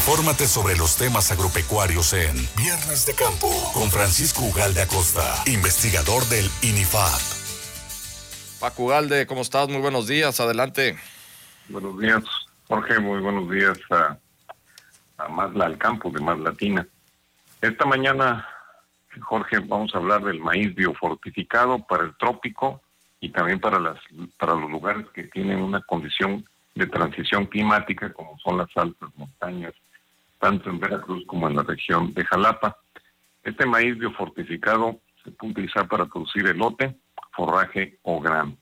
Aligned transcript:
Infórmate 0.00 0.46
sobre 0.46 0.78
los 0.78 0.96
temas 0.96 1.30
agropecuarios 1.30 2.14
en 2.14 2.34
Viernes 2.56 3.04
de 3.04 3.14
Campo 3.14 3.48
con 3.74 3.90
Francisco 3.90 4.40
Ugalde 4.46 4.80
Acosta, 4.80 5.22
investigador 5.44 6.24
del 6.30 6.46
INIFAP. 6.62 7.20
Paco 8.60 8.84
Ugalde, 8.84 9.26
¿cómo 9.26 9.42
estás? 9.42 9.68
Muy 9.68 9.82
buenos 9.82 10.06
días, 10.06 10.40
adelante. 10.40 10.96
Buenos 11.68 11.98
días, 11.98 12.24
Jorge, 12.66 12.98
muy 12.98 13.20
buenos 13.20 13.50
días 13.50 13.78
a, 13.90 14.16
a 15.18 15.28
Mazla, 15.28 15.66
al 15.66 15.76
campo 15.76 16.10
de 16.10 16.20
Más 16.20 16.38
Latina. 16.38 16.88
Esta 17.60 17.84
mañana, 17.84 18.48
Jorge, 19.20 19.58
vamos 19.58 19.94
a 19.94 19.98
hablar 19.98 20.24
del 20.24 20.40
maíz 20.40 20.74
biofortificado 20.74 21.86
para 21.86 22.04
el 22.04 22.16
trópico 22.16 22.80
y 23.20 23.28
también 23.28 23.60
para, 23.60 23.78
las, 23.78 23.98
para 24.38 24.54
los 24.54 24.70
lugares 24.70 25.06
que 25.12 25.24
tienen 25.24 25.60
una 25.60 25.82
condición 25.82 26.48
de 26.74 26.86
transición 26.86 27.44
climática, 27.44 28.10
como 28.14 28.38
son 28.38 28.56
las 28.56 28.74
altas 28.76 29.10
montañas, 29.16 29.74
tanto 30.40 30.70
en 30.70 30.80
Veracruz 30.80 31.24
como 31.26 31.48
en 31.48 31.56
la 31.56 31.62
región 31.62 32.12
de 32.14 32.24
Jalapa. 32.24 32.76
Este 33.44 33.66
maíz 33.66 33.96
biofortificado 33.98 35.00
se 35.22 35.30
puede 35.30 35.52
utilizar 35.52 35.86
para 35.86 36.06
producir 36.06 36.46
elote, 36.46 36.96
forraje 37.32 37.98
o 38.02 38.20
grano. 38.20 38.56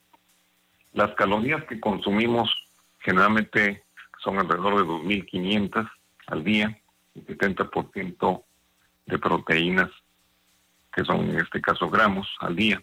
Las 0.93 1.13
calorías 1.15 1.63
que 1.65 1.79
consumimos 1.79 2.53
generalmente 2.99 3.83
son 4.21 4.37
alrededor 4.37 4.77
de 4.77 4.83
2.500 4.83 5.89
al 6.27 6.43
día, 6.43 6.79
el 7.15 7.25
70% 7.25 8.43
de 9.05 9.17
proteínas, 9.17 9.89
que 10.93 11.03
son 11.05 11.29
en 11.29 11.39
este 11.39 11.61
caso 11.61 11.89
gramos 11.89 12.27
al 12.39 12.55
día, 12.55 12.81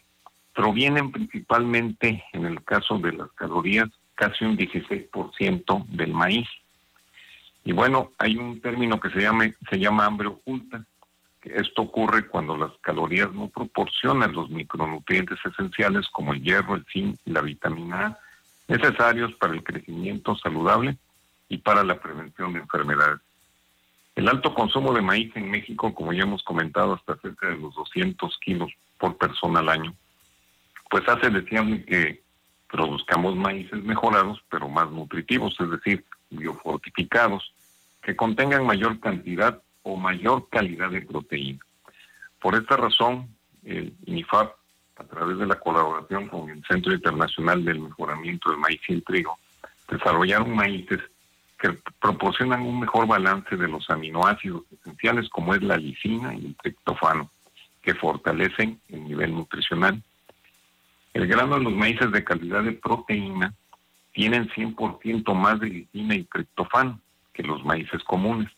provienen 0.54 1.12
principalmente, 1.12 2.24
en 2.32 2.46
el 2.46 2.64
caso 2.64 2.98
de 2.98 3.12
las 3.12 3.30
calorías, 3.32 3.88
casi 4.14 4.44
un 4.44 4.56
16% 4.56 5.86
del 5.88 6.12
maíz. 6.12 6.48
Y 7.66 7.72
bueno, 7.72 8.12
hay 8.18 8.36
un 8.36 8.60
término 8.60 9.00
que 9.00 9.10
se 9.10 9.20
llama, 9.20 9.44
se 9.68 9.78
llama 9.80 10.06
hambre 10.06 10.28
oculta. 10.28 10.84
Esto 11.42 11.82
ocurre 11.82 12.28
cuando 12.28 12.56
las 12.56 12.70
calorías 12.80 13.32
no 13.32 13.48
proporcionan 13.48 14.32
los 14.32 14.48
micronutrientes 14.50 15.38
esenciales 15.44 16.06
como 16.12 16.32
el 16.32 16.42
hierro, 16.42 16.76
el 16.76 16.86
zinc 16.86 17.18
y 17.24 17.32
la 17.32 17.42
vitamina 17.42 18.06
A 18.06 18.18
necesarios 18.68 19.32
para 19.34 19.52
el 19.52 19.64
crecimiento 19.64 20.36
saludable 20.36 20.96
y 21.48 21.58
para 21.58 21.82
la 21.82 22.00
prevención 22.00 22.52
de 22.52 22.60
enfermedades. 22.60 23.20
El 24.14 24.28
alto 24.28 24.54
consumo 24.54 24.92
de 24.94 25.02
maíz 25.02 25.34
en 25.36 25.50
México, 25.50 25.92
como 25.92 26.12
ya 26.12 26.22
hemos 26.22 26.44
comentado, 26.44 26.94
hasta 26.94 27.16
cerca 27.16 27.48
de 27.48 27.58
los 27.58 27.74
200 27.74 28.38
kilos 28.38 28.72
por 28.98 29.16
persona 29.16 29.58
al 29.58 29.68
año, 29.68 29.94
pues 30.88 31.06
hace 31.08 31.30
deseable 31.30 31.84
que 31.84 32.22
produzcamos 32.68 33.34
maíces 33.34 33.82
mejorados, 33.82 34.40
pero 34.48 34.68
más 34.68 34.88
nutritivos, 34.90 35.56
es 35.60 35.70
decir, 35.70 36.04
biofortificados, 36.30 37.52
que 38.02 38.16
contengan 38.16 38.66
mayor 38.66 39.00
cantidad 39.00 39.60
o 39.82 39.96
mayor 39.96 40.48
calidad 40.48 40.90
de 40.90 41.02
proteína. 41.02 41.60
Por 42.40 42.54
esta 42.54 42.76
razón, 42.76 43.28
el 43.64 43.94
INIFAP, 44.06 44.52
a 44.96 45.04
través 45.04 45.38
de 45.38 45.46
la 45.46 45.58
colaboración 45.58 46.28
con 46.28 46.48
el 46.50 46.64
Centro 46.64 46.92
Internacional 46.92 47.64
del 47.64 47.80
Mejoramiento 47.80 48.50
del 48.50 48.58
Maíz 48.58 48.80
y 48.88 48.94
el 48.94 49.04
Trigo, 49.04 49.38
desarrollaron 49.88 50.54
maíces 50.54 51.00
que 51.58 51.70
proporcionan 52.00 52.62
un 52.62 52.80
mejor 52.80 53.06
balance 53.06 53.56
de 53.56 53.68
los 53.68 53.88
aminoácidos 53.88 54.62
esenciales 54.72 55.28
como 55.28 55.54
es 55.54 55.62
la 55.62 55.76
lisina 55.76 56.34
y 56.34 56.46
el 56.46 56.56
triptofano, 56.56 57.30
que 57.82 57.94
fortalecen 57.94 58.80
el 58.88 59.04
nivel 59.04 59.32
nutricional 59.32 60.02
el 61.16 61.26
grano 61.26 61.56
de 61.56 61.64
los 61.64 61.72
maíces 61.72 62.12
de 62.12 62.22
calidad 62.22 62.62
de 62.62 62.72
proteína 62.72 63.54
tienen 64.16 64.48
100% 64.48 65.34
más 65.34 65.60
de 65.60 65.68
lisina 65.68 66.14
y 66.14 66.24
triptofano 66.24 66.98
que 67.34 67.42
los 67.42 67.62
maíces 67.66 68.02
comunes. 68.02 68.50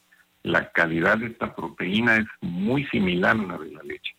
La 0.44 0.70
calidad 0.70 1.18
de 1.18 1.26
esta 1.26 1.52
proteína 1.52 2.16
es 2.16 2.26
muy 2.40 2.86
similar 2.86 3.36
a 3.36 3.42
la 3.42 3.58
de 3.58 3.72
la 3.72 3.82
leche. 3.82 4.14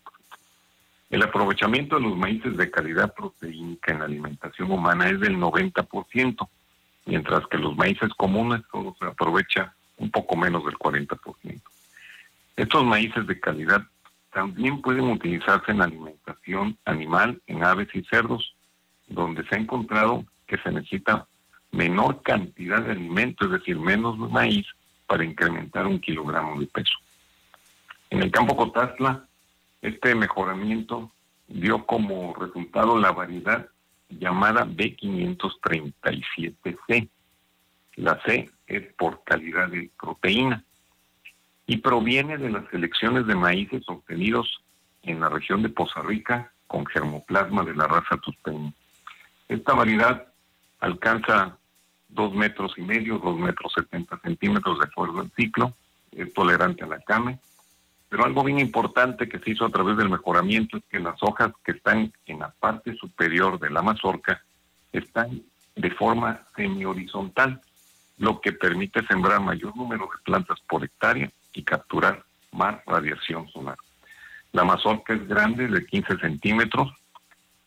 El 1.09 1.23
aprovechamiento 1.23 1.95
de 1.95 2.01
los 2.01 2.17
maíces 2.17 2.57
de 2.57 2.69
calidad 2.69 3.13
proteínica 3.13 3.93
en 3.93 3.99
la 3.99 4.05
alimentación 4.05 4.69
humana 4.69 5.09
es 5.09 5.21
del 5.21 5.37
90%, 5.37 6.49
mientras 7.05 7.47
que 7.47 7.57
los 7.57 7.73
maíces 7.77 8.09
comunes 8.17 8.61
solo 8.69 8.93
se 8.99 9.05
aprovecha 9.05 9.73
un 9.95 10.11
poco 10.11 10.35
menos 10.35 10.65
del 10.65 10.75
40%. 10.75 11.17
Estos 12.57 12.83
maíces 12.83 13.25
de 13.27 13.39
calidad 13.39 13.83
también 14.33 14.81
pueden 14.81 15.05
utilizarse 15.05 15.71
en 15.71 15.81
alimentación 15.81 16.77
animal, 16.83 17.41
en 17.47 17.63
aves 17.63 17.87
y 17.93 18.03
cerdos, 18.03 18.53
donde 19.07 19.47
se 19.47 19.55
ha 19.55 19.59
encontrado 19.59 20.25
que 20.49 20.57
se 20.57 20.71
necesita 20.71 21.27
menor 21.71 22.23
cantidad 22.23 22.81
de 22.81 22.91
alimento, 22.91 23.45
es 23.45 23.51
decir, 23.51 23.77
menos 23.77 24.17
maíz, 24.17 24.65
para 25.05 25.23
incrementar 25.23 25.85
un 25.87 25.99
kilogramo 25.99 26.59
de 26.59 26.65
peso. 26.67 26.97
En 28.09 28.23
el 28.23 28.31
campo 28.31 28.57
Cotazla, 28.57 29.25
este 29.81 30.15
mejoramiento 30.15 31.11
dio 31.47 31.85
como 31.85 32.33
resultado 32.35 32.97
la 32.97 33.11
variedad 33.11 33.67
llamada 34.09 34.65
B537C. 34.65 37.07
La 37.95 38.21
C 38.23 38.49
es 38.67 38.93
por 38.93 39.23
calidad 39.23 39.69
de 39.69 39.89
proteína 39.99 40.63
y 41.67 41.77
proviene 41.77 42.37
de 42.37 42.49
las 42.49 42.67
selecciones 42.69 43.25
de 43.27 43.35
maíces 43.35 43.83
obtenidos 43.87 44.63
en 45.03 45.19
la 45.19 45.29
región 45.29 45.61
de 45.61 45.69
Poza 45.69 46.01
Rica 46.01 46.51
con 46.67 46.85
germoplasma 46.85 47.63
de 47.63 47.75
la 47.75 47.87
raza 47.87 48.17
tuspeña. 48.17 48.73
Esta 49.47 49.73
variedad 49.73 50.28
alcanza 50.79 51.57
dos 52.07 52.33
metros 52.33 52.73
y 52.77 52.81
medio, 52.81 53.19
dos 53.19 53.37
metros 53.37 53.73
setenta 53.73 54.17
centímetros 54.19 54.79
de 54.79 54.85
acuerdo 54.85 55.19
al 55.19 55.31
ciclo, 55.31 55.73
es 56.11 56.33
tolerante 56.33 56.83
a 56.83 56.87
la 56.87 56.99
came, 56.99 57.39
pero 58.09 58.25
algo 58.25 58.43
bien 58.43 58.59
importante 58.59 59.29
que 59.29 59.39
se 59.39 59.51
hizo 59.51 59.65
a 59.65 59.69
través 59.69 59.95
del 59.97 60.09
mejoramiento 60.09 60.77
es 60.77 60.83
que 60.89 60.99
las 60.99 61.21
hojas 61.21 61.51
que 61.63 61.73
están 61.73 62.11
en 62.25 62.39
la 62.39 62.49
parte 62.49 62.95
superior 62.95 63.59
de 63.59 63.69
la 63.69 63.83
mazorca 63.83 64.41
están 64.91 65.43
de 65.75 65.91
forma 65.91 66.41
semi-horizontal, 66.55 67.61
lo 68.17 68.41
que 68.41 68.51
permite 68.51 69.05
sembrar 69.05 69.39
mayor 69.39 69.77
número 69.77 70.05
de 70.05 70.23
plantas 70.23 70.59
por 70.67 70.83
hectárea 70.83 71.31
y 71.53 71.63
capturar 71.63 72.23
más 72.51 72.83
radiación 72.85 73.47
solar. 73.49 73.77
La 74.51 74.63
mazorca 74.63 75.13
es 75.13 75.27
grande, 75.27 75.67
de 75.67 75.85
15 75.85 76.17
centímetros, 76.17 76.91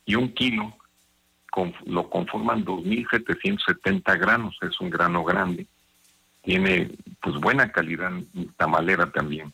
y 0.04 0.16
un 0.16 0.34
kilo 0.34 0.74
lo 1.86 2.08
conforman 2.08 2.64
2.770 2.64 4.18
granos, 4.18 4.56
es 4.62 4.80
un 4.80 4.90
grano 4.90 5.24
grande. 5.24 5.66
Tiene 6.42 6.90
pues 7.20 7.36
buena 7.36 7.70
calidad 7.70 8.12
tamalera 8.56 9.10
también. 9.10 9.52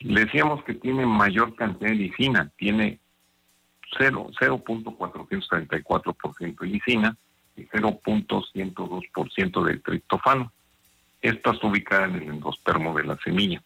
Decíamos 0.00 0.62
que 0.64 0.74
tiene 0.74 1.06
mayor 1.06 1.54
cantidad 1.56 1.90
de 1.90 1.96
lisina, 1.96 2.50
tiene 2.56 2.98
0.434% 3.98 6.60
de 6.60 6.66
lisina 6.66 7.16
y 7.56 7.64
0.102% 7.64 9.64
de 9.64 9.78
triptofano. 9.78 10.52
Esta 11.20 11.50
está 11.50 11.66
ubicada 11.66 12.06
en 12.06 12.14
el 12.16 12.22
endospermo 12.22 12.96
de 12.96 13.04
la 13.04 13.18
semilla. 13.18 13.62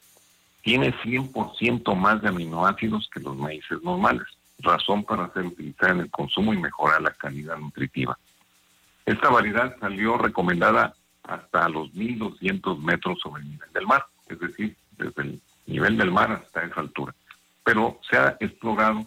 Tiene 0.62 0.92
100% 1.02 1.94
más 1.94 2.20
de 2.22 2.28
aminoácidos 2.28 3.08
que 3.12 3.20
los 3.20 3.36
maíces 3.36 3.80
normales, 3.82 4.26
razón 4.58 5.04
para 5.04 5.32
ser 5.32 5.46
utilizada 5.46 5.92
en 5.92 6.00
el 6.00 6.10
consumo 6.10 6.54
y 6.54 6.58
mejorar 6.58 7.02
la 7.02 7.12
calidad 7.12 7.58
nutritiva. 7.58 8.18
Esta 9.06 9.28
variedad 9.28 9.76
salió 9.80 10.16
recomendada 10.16 10.94
hasta 11.22 11.68
los 11.68 11.92
1.200 11.92 12.78
metros 12.78 13.18
sobre 13.20 13.42
el 13.42 13.50
nivel 13.50 13.72
del 13.72 13.86
mar, 13.86 14.06
es 14.28 14.38
decir, 14.38 14.76
desde 14.92 15.22
el 15.22 15.42
nivel 15.66 15.96
del 15.96 16.10
mar 16.10 16.32
hasta 16.32 16.64
esa 16.64 16.80
altura. 16.80 17.14
Pero 17.62 18.00
se 18.08 18.16
ha 18.16 18.36
explorado 18.40 19.06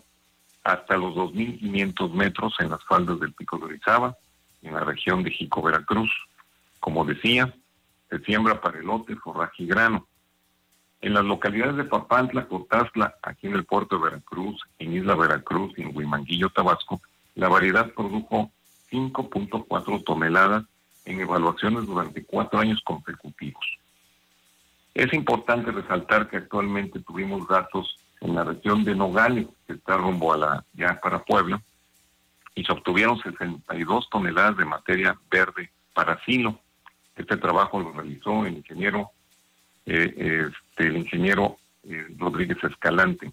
hasta 0.63 0.97
los 0.97 1.15
2.500 1.15 2.11
metros 2.11 2.55
en 2.59 2.69
las 2.69 2.83
faldas 2.83 3.19
del 3.19 3.33
Pico 3.33 3.57
de 3.57 3.65
Orizaba, 3.65 4.15
en 4.61 4.73
la 4.73 4.83
región 4.83 5.23
de 5.23 5.31
Jico, 5.31 5.61
Veracruz. 5.61 6.11
Como 6.79 7.05
decía, 7.05 7.53
se 8.09 8.19
siembra 8.19 8.59
para 8.59 8.79
elote, 8.79 9.15
forraje 9.15 9.63
y 9.63 9.67
grano. 9.67 10.07
En 11.01 11.13
las 11.13 11.23
localidades 11.23 11.75
de 11.75 11.83
Papantla, 11.83 12.47
Cotazla, 12.47 13.15
aquí 13.21 13.47
en 13.47 13.53
el 13.53 13.65
puerto 13.65 13.97
de 13.97 14.03
Veracruz, 14.03 14.61
en 14.79 14.93
Isla 14.93 15.15
Veracruz 15.15 15.73
y 15.77 15.83
en 15.83 15.95
Huimanguillo, 15.95 16.49
Tabasco, 16.49 17.01
la 17.35 17.49
variedad 17.49 17.91
produjo 17.93 18.51
5.4 18.91 20.03
toneladas 20.03 20.63
en 21.05 21.19
evaluaciones 21.21 21.85
durante 21.85 22.23
cuatro 22.23 22.59
años 22.59 22.81
consecutivos. 22.83 23.65
Es 24.93 25.13
importante 25.13 25.71
resaltar 25.71 26.27
que 26.27 26.37
actualmente 26.37 26.99
tuvimos 27.01 27.47
datos 27.47 27.99
en 28.19 28.33
la 28.33 28.43
región 28.43 28.83
de 28.83 28.95
Nogales, 28.95 29.47
que 29.67 29.73
está 29.73 29.97
rumbo 29.97 30.33
a 30.33 30.37
la 30.37 30.65
ya 30.73 30.99
para 30.99 31.23
Puebla, 31.23 31.61
y 32.55 32.63
se 32.63 32.71
obtuvieron 32.71 33.21
62 33.21 34.09
toneladas 34.09 34.57
de 34.57 34.65
materia 34.65 35.15
verde 35.29 35.69
para 35.93 36.19
silo. 36.25 36.59
Este 37.15 37.37
trabajo 37.37 37.79
lo 37.79 37.91
realizó 37.93 38.45
el 38.47 38.57
ingeniero, 38.57 39.11
eh, 39.87 40.51
este, 40.51 40.87
el 40.87 40.97
ingeniero 40.97 41.57
eh, 41.83 42.07
Rodríguez 42.17 42.61
Escalante. 42.61 43.31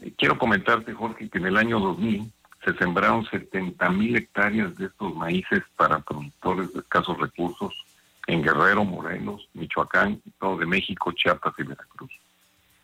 Eh, 0.00 0.12
quiero 0.18 0.38
comentarte, 0.38 0.92
Jorge, 0.92 1.30
que 1.30 1.38
en 1.38 1.46
el 1.46 1.56
año 1.56 1.80
2000 1.80 2.30
se 2.62 2.74
sembraron 2.74 3.24
70 3.24 3.88
mil 3.90 4.16
hectáreas 4.16 4.76
de 4.76 4.86
estos 4.86 5.14
maíces 5.14 5.62
para 5.76 6.00
productores 6.00 6.72
de 6.74 6.80
escasos 6.80 7.18
recursos 7.18 7.74
en 8.26 8.42
Guerrero, 8.42 8.84
Morelos, 8.84 9.48
Michoacán, 9.54 10.20
todo 10.38 10.58
de 10.58 10.66
México, 10.66 11.12
Chiapas 11.12 11.54
y 11.58 11.62
Veracruz. 11.62 12.12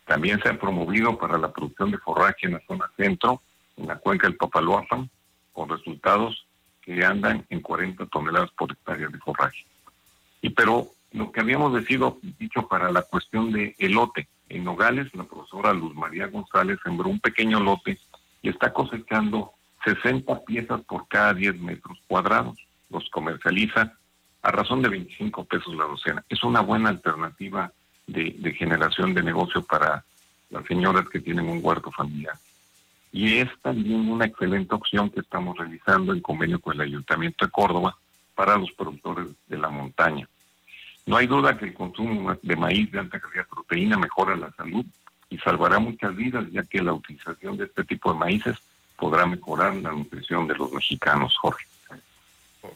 También 0.05 0.41
se 0.41 0.49
ha 0.49 0.59
promovido 0.59 1.17
para 1.17 1.37
la 1.37 1.51
producción 1.51 1.91
de 1.91 1.99
forraje 1.99 2.47
en 2.47 2.53
la 2.53 2.61
zona 2.67 2.89
centro, 2.97 3.41
en 3.77 3.87
la 3.87 3.97
cuenca 3.97 4.27
del 4.27 4.37
Papaloapan, 4.37 5.09
con 5.53 5.69
resultados 5.69 6.45
que 6.81 7.05
andan 7.05 7.45
en 7.49 7.61
40 7.61 8.07
toneladas 8.07 8.49
por 8.51 8.71
hectárea 8.71 9.07
de 9.07 9.17
forraje. 9.19 9.63
Y 10.41 10.49
pero 10.49 10.89
lo 11.11 11.31
que 11.31 11.41
habíamos 11.41 11.73
decidido, 11.73 12.19
dicho 12.39 12.67
para 12.67 12.91
la 12.91 13.01
cuestión 13.01 13.51
de 13.51 13.75
elote, 13.79 14.27
en 14.49 14.63
Nogales, 14.65 15.13
la 15.13 15.23
profesora 15.23 15.73
Luz 15.73 15.95
María 15.95 16.27
González 16.27 16.77
sembró 16.83 17.09
un 17.09 17.19
pequeño 17.19 17.59
lote 17.59 17.97
y 18.41 18.49
está 18.49 18.73
cosechando 18.73 19.53
60 19.85 20.41
piezas 20.41 20.81
por 20.81 21.07
cada 21.07 21.33
10 21.33 21.59
metros 21.59 21.97
cuadrados. 22.07 22.57
Los 22.89 23.09
comercializa 23.09 23.93
a 24.41 24.51
razón 24.51 24.81
de 24.81 24.89
25 24.89 25.45
pesos 25.45 25.73
la 25.75 25.85
docena. 25.85 26.23
Es 26.27 26.43
una 26.43 26.61
buena 26.61 26.89
alternativa 26.89 27.71
de, 28.07 28.35
de 28.39 28.53
generación 28.53 29.13
de 29.13 29.23
negocio 29.23 29.63
para 29.63 30.03
las 30.49 30.65
señoras 30.65 31.07
que 31.07 31.21
tienen 31.21 31.47
un 31.47 31.59
huerto 31.63 31.91
familiar. 31.91 32.35
Y 33.13 33.37
es 33.37 33.49
también 33.61 34.09
una 34.09 34.25
excelente 34.25 34.75
opción 34.75 35.09
que 35.09 35.21
estamos 35.21 35.57
realizando 35.57 36.13
en 36.13 36.21
convenio 36.21 36.59
con 36.59 36.75
el 36.75 36.81
Ayuntamiento 36.81 37.45
de 37.45 37.51
Córdoba 37.51 37.95
para 38.35 38.57
los 38.57 38.71
productores 38.71 39.27
de 39.47 39.57
la 39.57 39.69
montaña. 39.69 40.27
No 41.05 41.17
hay 41.17 41.27
duda 41.27 41.57
que 41.57 41.65
el 41.65 41.73
consumo 41.73 42.37
de 42.41 42.55
maíz 42.55 42.91
de 42.91 42.99
alta 42.99 43.19
calidad 43.19 43.43
de 43.43 43.49
proteína 43.49 43.97
mejora 43.97 44.35
la 44.35 44.51
salud 44.51 44.85
y 45.29 45.37
salvará 45.39 45.79
muchas 45.79 46.15
vidas, 46.15 46.45
ya 46.51 46.63
que 46.63 46.81
la 46.81 46.93
utilización 46.93 47.57
de 47.57 47.65
este 47.65 47.83
tipo 47.83 48.11
de 48.13 48.19
maíces 48.19 48.57
podrá 48.97 49.25
mejorar 49.25 49.75
la 49.75 49.91
nutrición 49.91 50.47
de 50.47 50.55
los 50.55 50.71
mexicanos, 50.71 51.35
Jorge. 51.37 51.65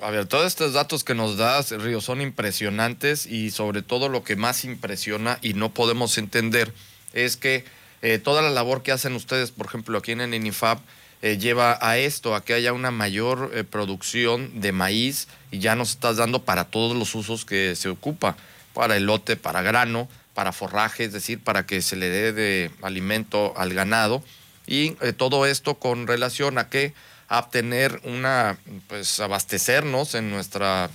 A 0.02 0.10
ver, 0.10 0.26
todos 0.26 0.48
estos 0.48 0.74
datos 0.74 1.04
que 1.04 1.14
nos 1.14 1.38
das, 1.38 1.72
Río, 1.72 2.02
son 2.02 2.22
impresionantes 2.22 3.28
y 3.28 3.52
sobre 3.52 3.84
todo 3.84 4.10
lo 4.10 4.24
que 4.24 4.36
más 4.36 4.66
impresiona 4.66 5.38
y 5.42 5.54
no 5.54 5.70
podemos 5.70 6.18
entender 6.18 6.74
es 7.14 7.38
que 7.38 7.64
eh, 8.02 8.18
toda 8.18 8.42
la 8.42 8.50
labor 8.50 8.82
que 8.82 8.92
hacen 8.92 9.14
ustedes, 9.14 9.52
por 9.52 9.68
ejemplo, 9.68 9.98
aquí 9.98 10.12
en 10.12 10.22
el 10.22 10.34
INIFAP, 10.34 10.80
eh, 11.26 11.40
lleva 11.40 11.80
a 11.82 11.98
esto, 11.98 12.36
a 12.36 12.46
que 12.46 12.54
haya 12.54 12.72
una 12.72 12.92
mayor 12.92 13.50
eh, 13.56 13.64
producción 13.64 14.62
de 14.62 14.72
maíz 14.72 15.28
y 15.50 15.58
ya 15.58 15.76
nos 15.76 15.90
estás 15.90 16.18
dando 16.18 16.44
para 16.44 16.66
todos 16.66 16.96
los 16.96 17.16
usos 17.16 17.46
que 17.46 17.76
se 17.76 17.90
ocupa, 17.90 18.38
para 18.76 18.96
el 18.96 19.08
lote, 19.08 19.36
para 19.36 19.64
grano, 19.64 20.08
para 20.36 20.52
forraje, 20.52 21.06
es 21.06 21.14
decir, 21.14 21.40
para 21.40 21.66
que 21.66 21.82
se 21.82 21.96
le 21.96 22.10
dé 22.10 22.32
de 22.32 22.70
alimento 22.84 23.58
al 23.58 23.74
ganado 23.74 24.24
y 24.68 24.92
todo 25.18 25.48
esto 25.48 25.80
con 25.80 26.06
relación 26.06 26.60
a 26.60 26.70
que 26.70 26.94
a 27.28 27.40
obtener 27.40 28.00
una, 28.04 28.60
pues 28.88 29.20
abastecernos 29.20 30.14
en 30.14 30.30
nuestra, 30.30 30.92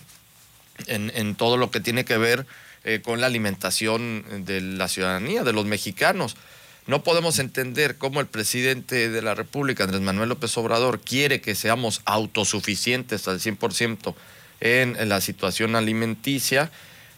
en, 0.87 1.35
todo 1.35 1.57
lo 1.57 1.73
que 1.73 1.81
tiene 1.81 2.05
que 2.05 2.19
ver 2.19 2.47
eh, 2.85 3.01
con 3.03 3.21
la 3.21 3.27
alimentación 3.27 4.25
de 4.45 4.61
la 4.61 4.87
ciudadanía, 4.87 5.43
de 5.43 5.53
los 5.53 5.67
mexicanos. 5.67 6.37
No 6.91 7.05
podemos 7.05 7.39
entender 7.39 7.99
cómo 7.99 8.19
el 8.19 8.27
presidente 8.27 9.11
de 9.11 9.23
la 9.23 9.37
República, 9.37 9.85
Andrés 9.85 10.01
Manuel 10.01 10.29
López 10.29 10.59
Obrador, 10.59 10.99
quiere 10.99 11.41
que 11.41 11.55
seamos 11.55 12.03
autosuficientes 12.05 13.29
al 13.29 13.39
100% 13.39 14.13
en, 14.59 15.09
la 15.09 15.21
situación 15.21 15.77
alimenticia 15.77 16.73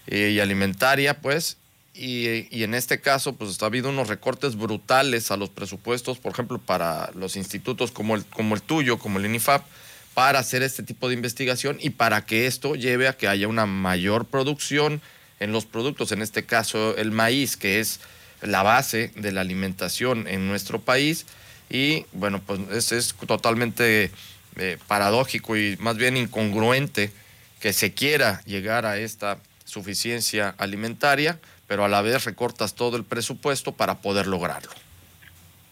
eh, 0.08 0.28
y 0.34 0.40
alimentaria, 0.40 1.22
pues, 1.22 1.56
y, 1.94 2.54
y, 2.54 2.64
en 2.64 2.74
este 2.74 3.00
caso, 3.00 3.32
pues 3.32 3.62
ha 3.62 3.64
habido 3.64 3.88
unos 3.88 4.08
recortes 4.08 4.56
brutales 4.56 5.30
a 5.30 5.38
los 5.38 5.48
presupuestos, 5.48 6.18
por 6.18 6.32
ejemplo, 6.32 6.58
para 6.58 7.10
los 7.14 7.36
institutos 7.36 7.92
como 7.92 8.14
el, 8.14 8.26
como 8.26 8.54
el 8.54 8.60
tuyo, 8.60 8.98
como 8.98 9.20
el 9.20 9.24
INIFAP, 9.24 9.64
para 10.12 10.40
hacer 10.40 10.62
este 10.62 10.82
tipo 10.82 11.08
de 11.08 11.14
investigación 11.14 11.78
y 11.80 11.88
para 11.88 12.26
que 12.26 12.46
esto 12.46 12.74
lleve 12.74 13.08
a 13.08 13.16
que 13.16 13.26
haya 13.26 13.48
una 13.48 13.64
mayor 13.64 14.26
producción 14.26 15.00
en 15.40 15.50
los 15.50 15.64
productos, 15.64 16.12
en 16.12 16.20
este 16.20 16.44
caso 16.44 16.94
el 16.98 17.10
maíz, 17.10 17.56
que 17.56 17.80
es 17.80 18.00
la 18.42 18.62
base 18.62 19.12
de 19.16 19.32
la 19.32 19.40
alimentación 19.40 20.26
en 20.28 20.48
nuestro 20.48 20.80
país. 20.80 21.26
Y 21.70 22.04
bueno, 22.12 22.40
pues 22.44 22.92
es, 22.92 23.14
totalmente 23.26 24.10
eh, 24.56 24.78
paradójico 24.86 25.56
y 25.56 25.76
más 25.78 25.96
bien 25.96 26.16
incongruente 26.16 27.12
que 27.60 27.72
se 27.72 27.94
quiera 27.94 28.42
llegar 28.44 28.86
a 28.86 28.98
esta 28.98 29.38
suficiencia 29.64 30.54
alimentaria, 30.58 31.38
pero 31.66 31.84
a 31.84 31.88
la 31.88 32.02
vez 32.02 32.24
recortas 32.24 32.74
todo 32.74 32.96
el 32.96 33.04
presupuesto 33.04 33.72
para 33.72 33.98
poder 33.98 34.26
lograrlo. 34.26 34.70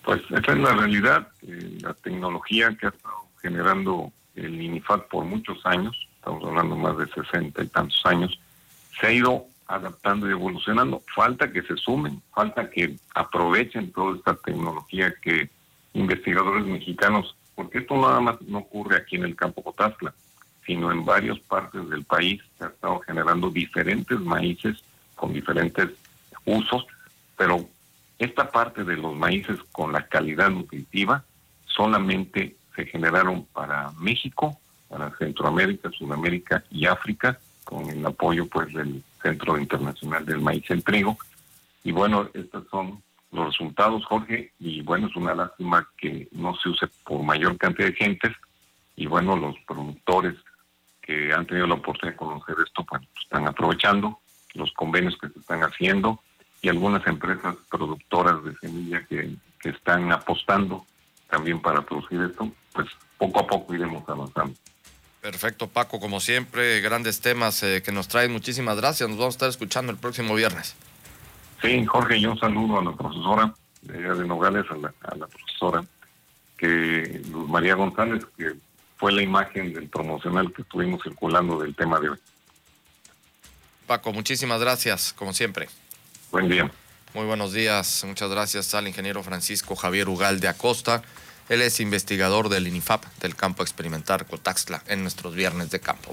Pues 0.04 0.22
esa 0.30 0.52
es 0.52 0.58
la 0.58 0.72
realidad. 0.72 1.28
Eh, 1.46 1.78
la 1.82 1.92
tecnología 1.94 2.74
que 2.80 2.86
ha 2.86 2.90
estado 2.90 3.26
generando 3.42 4.12
el 4.34 4.60
INIFAC 4.60 5.08
por 5.08 5.24
muchos 5.24 5.58
años, 5.66 6.08
estamos 6.16 6.42
hablando 6.44 6.76
más 6.76 6.96
de 6.96 7.06
60 7.08 7.62
y 7.62 7.66
tantos 7.66 8.00
años, 8.04 8.38
se 8.98 9.06
ha 9.06 9.12
ido 9.12 9.46
adaptando 9.70 10.28
y 10.28 10.32
evolucionando. 10.32 11.02
Falta 11.14 11.50
que 11.50 11.62
se 11.62 11.76
sumen, 11.76 12.20
falta 12.34 12.68
que 12.68 12.96
aprovechen 13.14 13.92
toda 13.92 14.16
esta 14.16 14.34
tecnología 14.34 15.14
que 15.22 15.48
investigadores 15.94 16.66
mexicanos, 16.66 17.36
porque 17.54 17.78
esto 17.78 17.96
nada 17.96 18.20
más 18.20 18.40
no 18.42 18.58
ocurre 18.58 18.96
aquí 18.96 19.16
en 19.16 19.24
el 19.24 19.36
campo 19.36 19.62
Cotazla, 19.62 20.12
sino 20.66 20.90
en 20.90 21.04
varias 21.04 21.38
partes 21.38 21.88
del 21.88 22.04
país 22.04 22.42
se 22.58 22.64
ha 22.64 22.68
estado 22.68 23.00
generando 23.00 23.50
diferentes 23.50 24.18
maíces 24.20 24.82
con 25.14 25.32
diferentes 25.32 25.88
usos, 26.44 26.86
pero 27.36 27.68
esta 28.18 28.50
parte 28.50 28.84
de 28.84 28.96
los 28.96 29.14
maíces 29.14 29.58
con 29.72 29.92
la 29.92 30.06
calidad 30.06 30.50
nutritiva 30.50 31.24
solamente 31.66 32.56
se 32.74 32.86
generaron 32.86 33.44
para 33.52 33.92
México, 34.00 34.58
para 34.88 35.16
Centroamérica, 35.16 35.90
Sudamérica 35.90 36.64
y 36.70 36.86
África, 36.86 37.38
con 37.70 37.88
el 37.88 38.04
apoyo 38.04 38.46
pues 38.46 38.74
del 38.74 39.02
Centro 39.22 39.56
Internacional 39.56 40.26
del 40.26 40.40
Maíz 40.40 40.64
y 40.68 40.72
el 40.72 40.82
Trigo. 40.82 41.16
Y 41.84 41.92
bueno, 41.92 42.28
estos 42.34 42.66
son 42.68 43.00
los 43.30 43.46
resultados, 43.46 44.04
Jorge, 44.04 44.52
y 44.58 44.82
bueno, 44.82 45.06
es 45.06 45.14
una 45.14 45.34
lástima 45.36 45.88
que 45.96 46.28
no 46.32 46.56
se 46.56 46.68
use 46.68 46.88
por 47.04 47.22
mayor 47.22 47.56
cantidad 47.56 47.86
de 47.86 47.94
gentes, 47.94 48.32
y 48.96 49.06
bueno, 49.06 49.36
los 49.36 49.56
productores 49.60 50.34
que 51.00 51.32
han 51.32 51.46
tenido 51.46 51.68
la 51.68 51.74
oportunidad 51.74 52.14
de 52.14 52.26
conocer 52.26 52.56
esto, 52.66 52.84
pues 52.84 53.02
están 53.22 53.46
aprovechando 53.46 54.18
los 54.54 54.72
convenios 54.72 55.16
que 55.16 55.28
se 55.28 55.38
están 55.38 55.62
haciendo 55.62 56.20
y 56.60 56.68
algunas 56.68 57.06
empresas 57.06 57.54
productoras 57.70 58.42
de 58.44 58.56
semilla 58.56 59.06
que, 59.06 59.36
que 59.60 59.70
están 59.70 60.10
apostando 60.10 60.84
también 61.30 61.60
para 61.62 61.82
producir 61.82 62.20
esto, 62.20 62.50
pues 62.72 62.88
poco 63.16 63.40
a 63.40 63.46
poco 63.46 63.74
iremos 63.74 64.06
avanzando. 64.08 64.54
Perfecto, 65.20 65.68
Paco, 65.68 66.00
como 66.00 66.18
siempre, 66.20 66.80
grandes 66.80 67.20
temas 67.20 67.62
eh, 67.62 67.82
que 67.84 67.92
nos 67.92 68.08
traen. 68.08 68.32
Muchísimas 68.32 68.76
gracias. 68.76 69.08
Nos 69.08 69.18
vamos 69.18 69.34
a 69.34 69.36
estar 69.36 69.48
escuchando 69.50 69.92
el 69.92 69.98
próximo 69.98 70.34
viernes. 70.34 70.74
Sí, 71.60 71.84
Jorge, 71.84 72.18
yo 72.20 72.32
un 72.32 72.40
saludo 72.40 72.78
a 72.78 72.84
la 72.84 72.92
profesora 72.96 73.54
de, 73.82 73.98
de 73.98 74.26
Nogales, 74.26 74.64
a 74.70 74.76
la, 74.76 74.94
a 75.02 75.14
la, 75.16 75.26
profesora 75.26 75.84
que 76.56 77.22
Luz 77.30 77.48
María 77.48 77.74
González, 77.74 78.24
que 78.36 78.54
fue 78.96 79.12
la 79.12 79.22
imagen 79.22 79.74
del 79.74 79.88
promocional 79.88 80.52
que 80.54 80.62
estuvimos 80.62 81.02
circulando 81.02 81.60
del 81.60 81.74
tema 81.74 82.00
de 82.00 82.10
hoy. 82.10 82.18
Paco, 83.86 84.12
muchísimas 84.12 84.60
gracias, 84.60 85.12
como 85.12 85.34
siempre. 85.34 85.68
Buen 86.30 86.48
día. 86.48 86.70
Muy 87.12 87.26
buenos 87.26 87.52
días. 87.52 88.04
Muchas 88.06 88.30
gracias 88.30 88.72
al 88.74 88.86
ingeniero 88.86 89.22
Francisco 89.22 89.74
Javier 89.74 90.08
Ugal 90.08 90.40
de 90.40 90.48
Acosta. 90.48 91.02
Él 91.50 91.62
es 91.62 91.80
investigador 91.80 92.48
del 92.48 92.68
INIFAP 92.68 93.04
del 93.20 93.34
campo 93.34 93.64
experimental 93.64 94.24
Cotaxtla 94.24 94.84
en 94.86 95.02
nuestros 95.02 95.34
viernes 95.34 95.68
de 95.70 95.80
campo. 95.80 96.08